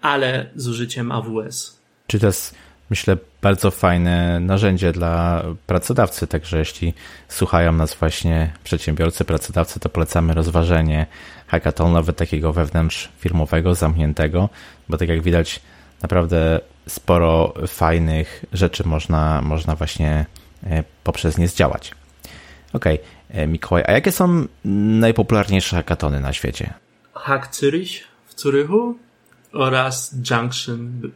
[0.00, 1.80] ale z użyciem AWS.
[2.06, 2.54] Czy to jest,
[2.90, 6.94] myślę, bardzo fajne narzędzie dla pracodawcy, także jeśli
[7.28, 11.06] słuchają nas właśnie przedsiębiorcy, pracodawcy, to polecamy rozważenie
[11.46, 14.48] hackathonu, nawet takiego wewnątrz firmowego, zamkniętego,
[14.88, 15.60] bo tak jak widać,
[16.02, 20.26] naprawdę sporo fajnych rzeczy można, można właśnie
[20.64, 21.92] e, poprzez nie zdziałać.
[22.72, 22.98] Okej,
[23.30, 23.46] okay.
[23.46, 26.74] Mikołaj, a jakie są najpopularniejsze hackatony na świecie?
[27.14, 28.98] Hack Zürich w Zurychu
[29.52, 31.10] oraz Junction.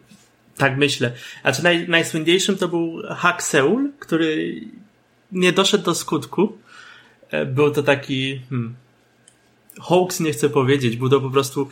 [0.57, 1.13] Tak myślę.
[1.43, 4.61] Znaczy naj, najsłynniejszym to był Hack Seoul, który
[5.33, 6.59] nie doszedł do skutku.
[7.31, 8.75] E, był to taki hmm,
[9.81, 10.97] hoax, nie chcę powiedzieć.
[10.97, 11.69] Był to po prostu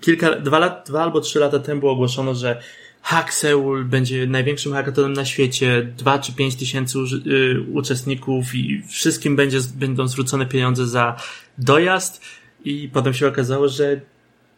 [0.00, 2.62] kilka, dwa, lat, dwa albo trzy lata temu ogłoszono, że
[3.04, 9.36] Hack Seoul będzie największym hackathonem na świecie, dwa czy pięć tysięcy y, uczestników i wszystkim
[9.36, 11.16] będzie, będą zwrócone pieniądze za
[11.58, 12.20] dojazd
[12.64, 14.00] i potem się okazało, że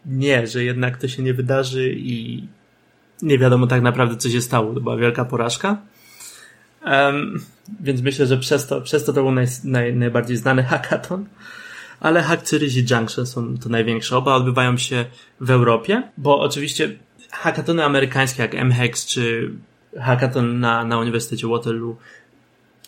[0.06, 2.44] nie, że jednak to się nie wydarzy i
[3.22, 4.74] nie wiadomo tak naprawdę, co się stało.
[4.74, 5.82] To była wielka porażka.
[6.84, 7.40] Um,
[7.80, 11.26] więc myślę, że przez to, przez to to był naj, naj, najbardziej znany hackathon.
[12.00, 14.16] Ale Hack Zurich i Junction są to największe.
[14.16, 15.04] Oba odbywają się
[15.40, 16.96] w Europie, bo oczywiście
[17.40, 19.50] hackatony amerykańskie jak MHEX czy
[20.00, 21.96] hackathon na, na Uniwersytecie Waterloo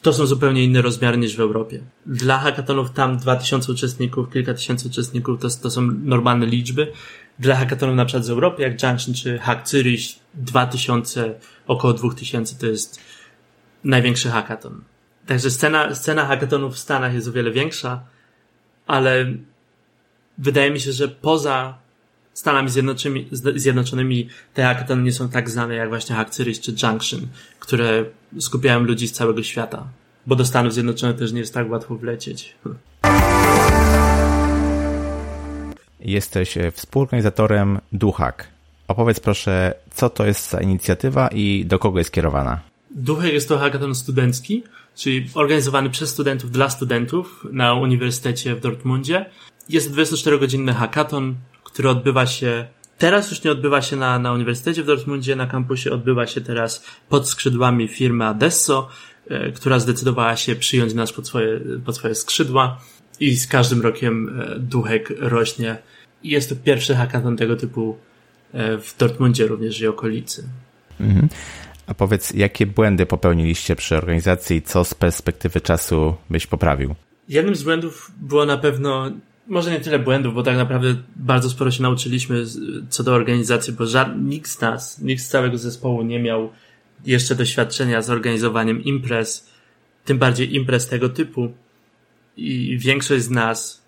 [0.03, 1.81] to są zupełnie inne rozmiary niż w Europie.
[2.07, 6.93] Dla hackathonów tam 2000 uczestników, kilka tysięcy uczestników to, to są normalne liczby.
[7.39, 10.01] Dla hackathonów na przykład z Europy, jak Junction czy Hack Zurich,
[10.35, 11.35] 2000,
[11.67, 13.01] około 2000 to jest
[13.85, 14.85] największy hackathon.
[15.27, 18.01] Także scena, scena hackathonów w Stanach jest o wiele większa,
[18.87, 19.33] ale
[20.39, 21.79] wydaje mi się, że poza
[22.39, 27.21] Stanami Zjednoczonymi, Zjednoczonymi te hackathony nie są tak znane jak właśnie Hack Series czy Junction,
[27.59, 28.05] które
[28.41, 29.87] skupiają ludzi z całego świata.
[30.27, 32.55] Bo do Stanów Zjednoczonych też nie jest tak łatwo wlecieć.
[36.01, 38.49] Jesteś e, współorganizatorem Duhak.
[38.89, 42.61] Opowiedz proszę, co to jest za inicjatywa i do kogo jest kierowana?
[42.91, 44.63] Duhak jest to hackathon studencki,
[44.97, 49.27] czyli organizowany przez studentów dla studentów na Uniwersytecie w Dortmundzie.
[49.69, 51.35] Jest 24-godzinny hackathon,
[51.73, 52.67] który odbywa się
[52.99, 56.85] Teraz już nie odbywa się na, na Uniwersytecie w Dortmundzie, na kampusie, odbywa się teraz
[57.09, 58.89] pod skrzydłami firmy Adesso,
[59.29, 62.81] e, która zdecydowała się przyjąć nas pod swoje, pod swoje skrzydła
[63.21, 65.77] i z każdym rokiem e, duchek rośnie.
[66.25, 67.99] Jest to pierwszy hackathon tego typu
[68.53, 70.49] e, w Dortmundzie również i okolicy.
[71.01, 71.29] Mhm.
[71.87, 76.95] A powiedz, jakie błędy popełniliście przy organizacji i co z perspektywy czasu byś poprawił?
[77.29, 79.11] Jednym z błędów było na pewno
[79.49, 82.45] może nie tyle błędów, bo tak naprawdę bardzo sporo się nauczyliśmy
[82.89, 86.51] co do organizacji, bo żaden, nikt z nas, nikt z całego zespołu nie miał
[87.07, 89.51] jeszcze doświadczenia z organizowaniem imprez,
[90.05, 91.53] tym bardziej imprez tego typu.
[92.37, 93.83] I większość z nas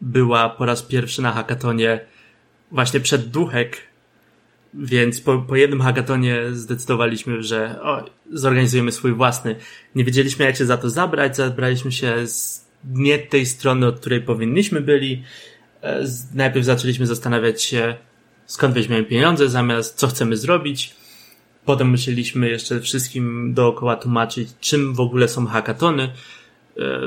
[0.00, 2.00] była po raz pierwszy na hackatonie
[2.72, 3.76] właśnie przed duchek,
[4.74, 9.56] więc po, po jednym hackatonie zdecydowaliśmy, że o, zorganizujemy swój własny.
[9.94, 14.20] Nie wiedzieliśmy, jak się za to zabrać, zabraliśmy się z nie tej strony, od której
[14.20, 15.22] powinniśmy byli.
[15.82, 17.94] E, najpierw zaczęliśmy zastanawiać się,
[18.46, 20.94] skąd weźmiemy pieniądze, zamiast co chcemy zrobić.
[21.64, 26.10] Potem musieliśmy jeszcze wszystkim dookoła tłumaczyć, czym w ogóle są hackatony e,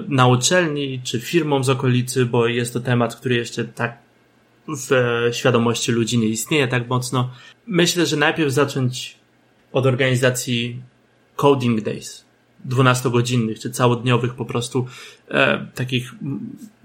[0.07, 3.97] na uczelni, czy firmom z okolicy, bo jest to temat, który jeszcze tak
[4.67, 4.89] w
[5.31, 7.31] świadomości ludzi nie istnieje tak mocno.
[7.67, 9.17] Myślę, że najpierw zacząć
[9.71, 10.81] od organizacji
[11.35, 12.25] Coding Days.
[12.69, 14.85] 12-godzinnych czy całodniowych po prostu
[15.27, 16.11] e, takich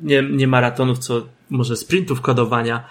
[0.00, 2.84] nie, nie maratonów, co może sprintów kodowania.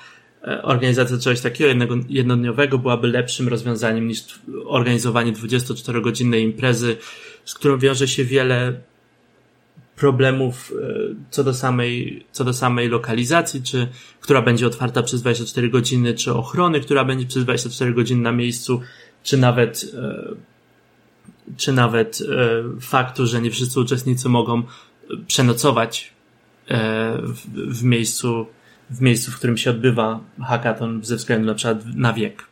[0.43, 6.97] E, organizacja czegoś takiego jednego, jednodniowego byłaby lepszym rozwiązaniem niż organizowanie 24-godzinnej imprezy,
[7.45, 8.73] z którą wiąże się wiele
[9.95, 13.87] problemów e, co do samej, co do samej lokalizacji, czy
[14.19, 18.81] która będzie otwarta przez 24 godziny, czy ochrony, która będzie przez 24 godziny na miejscu,
[19.23, 20.56] czy nawet e,
[21.57, 24.63] czy nawet e, faktu, że nie wszyscy uczestnicy mogą
[25.27, 26.13] przenocować
[26.67, 27.17] e,
[27.53, 28.45] w, miejscu,
[28.89, 32.43] w miejscu, w którym się odbywa hackathon ze względu na przykład na wiek.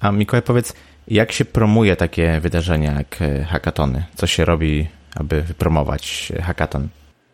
[0.00, 0.72] A Mikołaj, powiedz,
[1.08, 4.04] jak się promuje takie wydarzenia jak e, hackatony?
[4.16, 4.86] Co się robi
[5.18, 6.88] aby wypromować hackathon?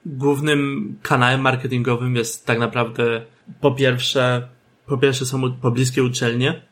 [0.06, 3.22] Głównym kanałem marketingowym jest tak naprawdę
[3.60, 4.48] po pierwsze,
[4.86, 6.62] po pierwsze są pobliskie uczelnie,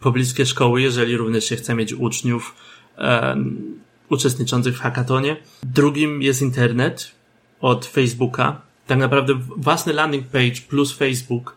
[0.00, 2.54] pobliskie szkoły, jeżeli również się chce mieć uczniów
[4.08, 5.36] uczestniczących w hackatonie.
[5.62, 7.12] Drugim jest internet
[7.60, 8.60] od Facebooka.
[8.86, 11.56] Tak naprawdę własny landing page plus Facebook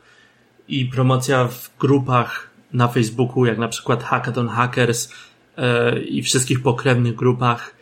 [0.67, 5.13] i promocja w grupach na Facebooku, jak na przykład Hackathon Hackers
[5.57, 7.75] e, i wszystkich pokrewnych grupach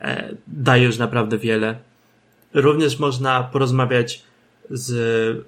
[0.00, 1.78] e, daje już naprawdę wiele.
[2.54, 4.22] Również można porozmawiać
[4.70, 5.46] z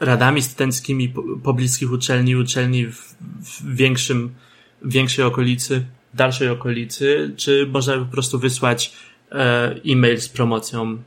[0.00, 4.34] radami studenckimi pobliskich uczelni, uczelni w, w większym,
[4.82, 8.92] w większej okolicy, dalszej okolicy, czy można po prostu wysłać
[9.32, 11.02] e, e-mail z promocją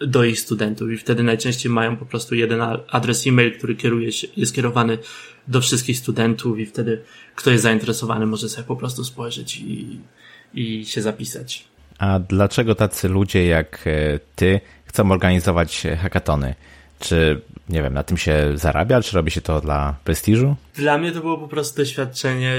[0.00, 4.28] do ich studentów i wtedy najczęściej mają po prostu jeden adres e-mail, który kieruje się,
[4.36, 4.98] jest kierowany
[5.48, 7.02] do wszystkich studentów i wtedy
[7.34, 10.00] kto jest zainteresowany może sobie po prostu spojrzeć i,
[10.54, 11.64] i się zapisać.
[11.98, 16.54] A dlaczego tacy ludzie jak e, ty chcą organizować hackatony?
[16.98, 20.56] Czy, nie wiem, na tym się zarabia, czy robi się to dla prestiżu?
[20.74, 22.52] Dla mnie to było po prostu doświadczenie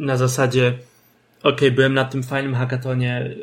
[0.00, 0.78] na zasadzie,
[1.42, 3.34] ok, byłem na tym fajnym hackatonie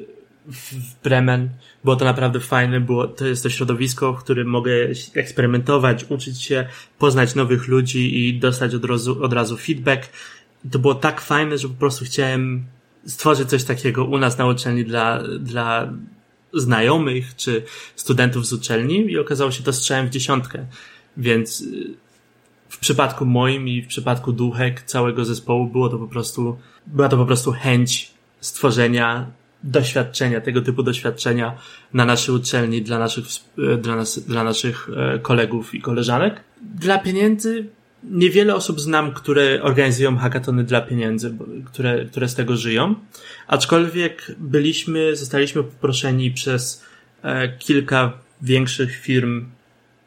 [0.48, 1.50] w Bremen.
[1.84, 4.72] Było to naprawdę fajne, było, to jest to środowisko, w którym mogę
[5.13, 6.67] eksperymentować, uczyć się,
[7.00, 10.10] poznać nowych ludzi i dostać od razu, od razu feedback.
[10.72, 12.65] To było tak fajne, że po prostu chciałem
[13.06, 15.93] stworzyć coś takiego u nas na uczelni dla, dla
[16.54, 17.63] znajomych czy
[17.96, 20.65] studentów z uczelni i okazało się to strzałem w dziesiątkę.
[21.17, 21.93] Więc y,
[22.69, 27.17] w przypadku moim i w przypadku duchek całego zespołu było to po prostu, była to
[27.17, 29.27] po prostu chęć stworzenia
[29.63, 31.58] doświadczenia, tego typu doświadczenia
[31.93, 33.25] na naszej uczelni dla naszych,
[33.73, 36.43] e, dla, nas, dla naszych e, kolegów i koleżanek.
[36.62, 37.67] Dla pieniędzy
[38.03, 42.95] niewiele osób znam, które organizują hackatony dla pieniędzy, które, które z tego żyją.
[43.47, 46.84] Aczkolwiek byliśmy, zostaliśmy poproszeni przez
[47.23, 49.45] e, kilka większych firm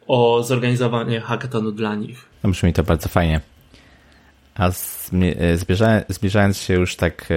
[0.07, 2.30] o zorganizowanie hackatonu dla nich.
[2.43, 3.41] No brzmi to bardzo fajnie.
[4.55, 4.69] A
[5.55, 7.29] zbliżając, zbliżając się już tak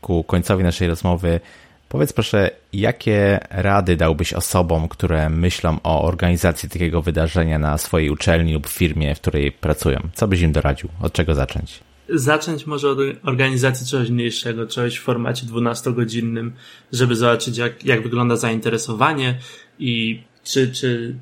[0.00, 1.40] ku końcowi naszej rozmowy,
[1.88, 8.54] powiedz proszę, jakie rady dałbyś osobom, które myślą o organizacji takiego wydarzenia na swojej uczelni
[8.54, 10.00] lub firmie, w której pracują?
[10.14, 10.88] Co byś im doradził?
[11.02, 11.80] Od czego zacząć?
[12.08, 16.50] Zacząć może od organizacji czegoś mniejszego, czegoś w formacie 12-godzinnym,
[16.92, 19.38] żeby zobaczyć, jak, jak wygląda zainteresowanie
[19.78, 21.14] i czy, czy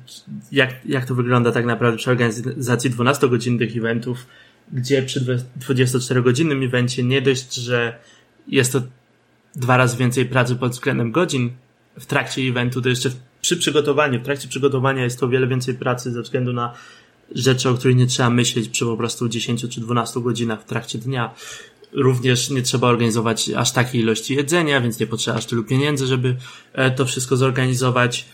[0.51, 4.25] jak, jak to wygląda tak naprawdę przy organizacji 12-godzinnych eventów,
[4.71, 5.25] gdzie przy
[5.59, 7.99] 24-godzinnym evencie nie dość, że
[8.47, 8.81] jest to
[9.55, 11.51] dwa razy więcej pracy pod względem godzin
[11.99, 13.09] w trakcie eventu, to jeszcze
[13.41, 16.73] przy przygotowaniu, w trakcie przygotowania jest to wiele więcej pracy ze względu na
[17.35, 20.99] rzeczy, o których nie trzeba myśleć przy po prostu 10 czy 12 godzinach w trakcie
[20.99, 21.33] dnia.
[21.91, 26.35] Również nie trzeba organizować aż takiej ilości jedzenia, więc nie potrzeba aż tylu pieniędzy, żeby
[26.73, 28.25] e, to wszystko zorganizować.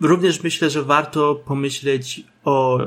[0.00, 2.78] Również myślę, że warto pomyśleć o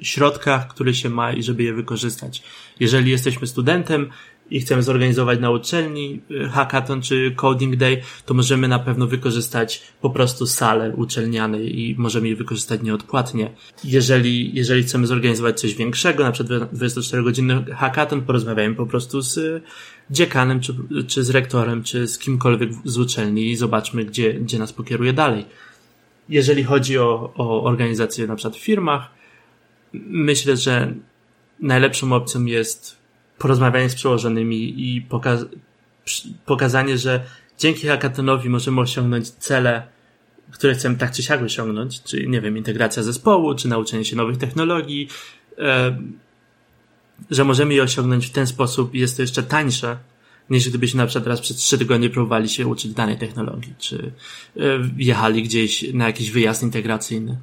[0.00, 2.42] środkach, które się ma i żeby je wykorzystać.
[2.80, 4.10] Jeżeli jesteśmy studentem,
[4.50, 9.82] i chcemy zorganizować na uczelni y, hackathon czy coding day, to możemy na pewno wykorzystać
[10.00, 13.50] po prostu salę uczelniane i możemy je wykorzystać nieodpłatnie.
[13.84, 19.62] Jeżeli, jeżeli chcemy zorganizować coś większego, na przykład 24-godzinny hackathon, porozmawiajmy po prostu z
[20.10, 20.74] dziekanem, czy,
[21.06, 25.44] czy z rektorem, czy z kimkolwiek z uczelni i zobaczmy, gdzie, gdzie nas pokieruje dalej.
[26.30, 29.10] Jeżeli chodzi o, o organizację na przykład w firmach,
[29.92, 30.94] myślę, że
[31.60, 32.96] najlepszą opcją jest
[33.38, 35.38] porozmawianie z przełożonymi i poka
[36.46, 37.24] pokazanie, że
[37.58, 39.82] dzięki hackathonowi możemy osiągnąć cele,
[40.50, 44.36] które chcemy tak czy siak osiągnąć, czyli nie wiem, integracja zespołu, czy nauczenie się nowych
[44.36, 45.08] technologii,
[45.58, 45.98] e,
[47.30, 49.96] że możemy je osiągnąć w ten sposób jest to jeszcze tańsze,
[50.50, 54.12] niż gdybyśmy na przykład raz przez trzy tygodnie próbowali się uczyć danej technologii, czy
[54.56, 54.60] e,
[54.96, 57.36] jechali gdzieś na jakiś wyjazd integracyjny.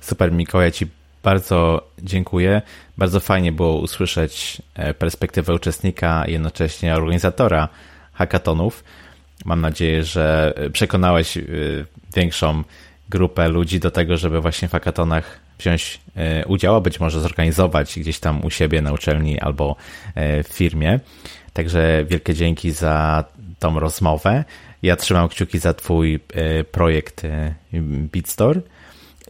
[0.00, 0.86] Super, Mikołaj, Ci
[1.22, 2.62] bardzo dziękuję.
[2.98, 7.68] Bardzo fajnie było usłyszeć e, perspektywę uczestnika i jednocześnie organizatora
[8.12, 8.84] hackathonów.
[9.44, 11.42] Mam nadzieję, że przekonałeś e,
[12.16, 12.64] większą
[13.08, 16.00] grupę ludzi do tego, żeby właśnie w hackathonach wziąć
[16.46, 19.76] udział, a być może zorganizować gdzieś tam u siebie na uczelni albo
[20.16, 21.00] w firmie.
[21.58, 23.24] Także wielkie dzięki za
[23.58, 24.44] tą rozmowę.
[24.82, 26.20] Ja trzymam kciuki za Twój
[26.72, 27.22] projekt
[28.12, 28.60] BeatStore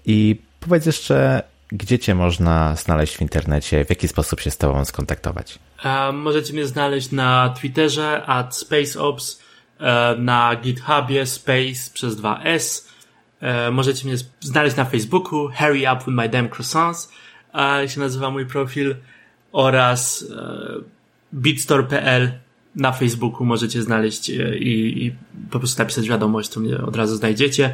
[0.06, 3.84] i powiedz jeszcze, gdzie Cię można znaleźć w internecie?
[3.84, 5.58] W jaki sposób się z Tobą skontaktować?
[5.84, 9.42] E, możecie mnie znaleźć na Twitterze at SpaceOps,
[9.80, 12.88] e, na GitHubie Space przez 2S.
[13.40, 17.12] E, możecie mnie znaleźć na Facebooku Hurry Up With My Damn Croissants,
[17.86, 18.96] się nazywa mój profil,
[19.52, 20.24] oraz
[21.32, 22.30] beatstore.pl,
[22.76, 24.34] na Facebooku możecie znaleźć i,
[25.06, 25.14] i
[25.50, 27.72] po prostu napisać wiadomość, to mnie od razu znajdziecie.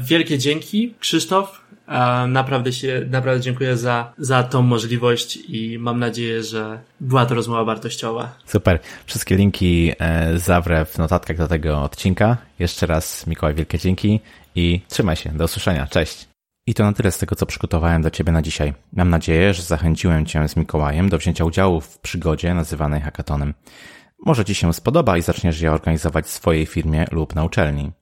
[0.00, 1.62] Wielkie dzięki, Krzysztof.
[2.28, 7.64] Naprawdę się, naprawdę dziękuję za, za tą możliwość i mam nadzieję, że była to rozmowa
[7.64, 8.38] wartościowa.
[8.46, 8.78] Super.
[9.06, 12.36] Wszystkie linki e, zawrę w notatkach do tego odcinka.
[12.58, 14.20] Jeszcze raz Mikołaj, wielkie dzięki
[14.54, 15.30] i trzymaj się.
[15.30, 15.86] Do usłyszenia.
[15.86, 16.31] Cześć.
[16.66, 18.74] I to na tyle z tego, co przygotowałem dla Ciebie na dzisiaj.
[18.92, 23.54] Mam nadzieję, że zachęciłem Cię z Mikołajem do wzięcia udziału w przygodzie nazywanej hackatonem.
[24.26, 27.92] Może Ci się spodoba i zaczniesz je organizować w swojej firmie lub na uczelni.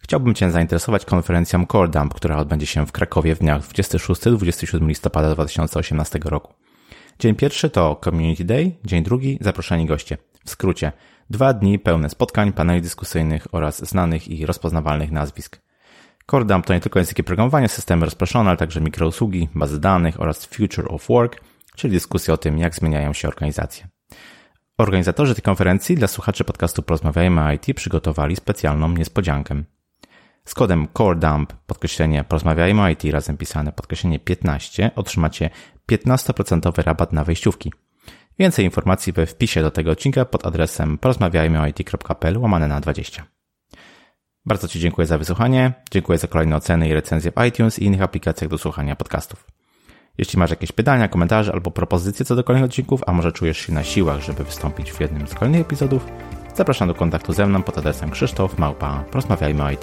[0.00, 6.18] Chciałbym Cię zainteresować konferencją CoreDump, która odbędzie się w Krakowie w dniach 26-27 listopada 2018
[6.24, 6.54] roku.
[7.18, 10.18] Dzień pierwszy to Community Day, dzień drugi zaproszeni goście.
[10.44, 10.92] W skrócie,
[11.30, 15.67] dwa dni pełne spotkań, paneli dyskusyjnych oraz znanych i rozpoznawalnych nazwisk.
[16.30, 20.94] CoreDump to nie tylko języki programowania, systemy rozproszone, ale także mikrousługi, bazy danych oraz Future
[20.94, 21.40] of Work,
[21.76, 23.88] czyli dyskusja o tym, jak zmieniają się organizacje.
[24.78, 29.62] Organizatorzy tej konferencji dla słuchaczy podcastu Porozmawiajmy IT przygotowali specjalną niespodziankę.
[30.44, 35.50] Z kodem CoreDump, podkreślenie porozmawiajmy o IT razem pisane, podkreślenie 15, otrzymacie
[35.90, 37.72] 15% rabat na wejściówki.
[38.38, 43.37] Więcej informacji we wpisie do tego odcinka pod adresem porozmawiajmyoit.pl łamane na 20.
[44.48, 48.02] Bardzo Ci dziękuję za wysłuchanie, dziękuję za kolejne oceny i recenzje w iTunes i innych
[48.02, 49.44] aplikacjach do słuchania podcastów.
[50.18, 53.72] Jeśli masz jakieś pytania, komentarze albo propozycje co do kolejnych odcinków, a może czujesz się
[53.72, 56.06] na siłach, żeby wystąpić w jednym z kolejnych epizodów,
[56.54, 59.76] Zapraszam do kontaktu ze mną pod adresem krzysztof małpa porozmawiajmy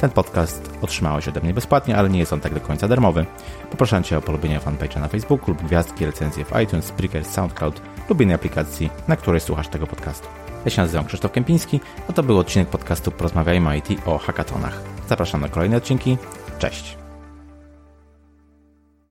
[0.00, 3.26] Ten podcast otrzymałeś ode mnie bezpłatnie, ale nie jest on tak do końca darmowy.
[3.70, 8.20] Poproszę Cię o polubienie fanpage'a na Facebooku lub gwiazdki, recenzje w iTunes, Spreaker, SoundCloud lub
[8.20, 10.43] innej aplikacji, na której słuchasz tego podcastu.
[10.64, 14.82] Ja się nazywam Krzysztof Kępiński, a to był odcinek podcastu Porozmawiajmy IT o hackathonach.
[15.08, 16.18] Zapraszam na kolejne odcinki.
[16.58, 17.03] Cześć!